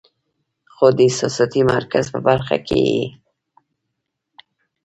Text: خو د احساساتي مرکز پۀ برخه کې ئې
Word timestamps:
خو 0.73 0.85
د 0.97 0.99
احساساتي 1.07 1.61
مرکز 1.73 2.05
پۀ 2.13 2.19
برخه 2.27 2.57
کې 2.67 2.79
ئې 2.89 3.05